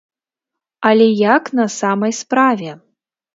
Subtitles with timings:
[0.89, 2.71] Але як на самай справе?